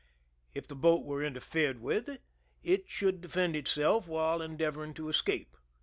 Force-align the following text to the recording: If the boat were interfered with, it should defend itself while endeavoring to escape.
If 0.55 0.67
the 0.67 0.73
boat 0.75 1.05
were 1.05 1.23
interfered 1.23 1.79
with, 1.79 2.09
it 2.63 2.89
should 2.89 3.21
defend 3.21 3.55
itself 3.55 4.07
while 4.07 4.41
endeavoring 4.41 4.95
to 4.95 5.09
escape. 5.09 5.55